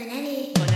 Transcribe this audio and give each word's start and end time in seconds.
Any. 0.00 0.67